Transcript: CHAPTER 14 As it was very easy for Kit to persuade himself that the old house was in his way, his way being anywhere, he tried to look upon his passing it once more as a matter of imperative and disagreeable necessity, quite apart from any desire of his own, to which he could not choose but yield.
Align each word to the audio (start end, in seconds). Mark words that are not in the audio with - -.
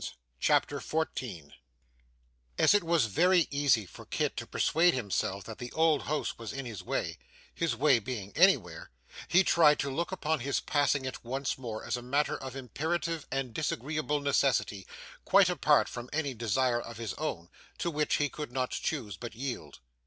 CHAPTER 0.39 0.79
14 0.79 1.53
As 2.57 2.73
it 2.73 2.83
was 2.83 3.05
very 3.05 3.47
easy 3.51 3.85
for 3.85 4.03
Kit 4.07 4.35
to 4.37 4.47
persuade 4.47 4.95
himself 4.95 5.43
that 5.43 5.59
the 5.59 5.71
old 5.73 6.05
house 6.07 6.39
was 6.39 6.53
in 6.53 6.65
his 6.65 6.81
way, 6.81 7.19
his 7.53 7.75
way 7.75 7.99
being 7.99 8.33
anywhere, 8.35 8.89
he 9.27 9.43
tried 9.43 9.77
to 9.77 9.91
look 9.91 10.11
upon 10.11 10.39
his 10.39 10.59
passing 10.59 11.05
it 11.05 11.23
once 11.23 11.55
more 11.55 11.85
as 11.85 11.97
a 11.97 12.01
matter 12.01 12.35
of 12.35 12.55
imperative 12.55 13.27
and 13.31 13.53
disagreeable 13.53 14.19
necessity, 14.21 14.87
quite 15.23 15.49
apart 15.49 15.87
from 15.87 16.09
any 16.11 16.33
desire 16.33 16.81
of 16.81 16.97
his 16.97 17.13
own, 17.19 17.49
to 17.77 17.91
which 17.91 18.15
he 18.15 18.27
could 18.27 18.51
not 18.51 18.71
choose 18.71 19.17
but 19.17 19.35
yield. 19.35 19.81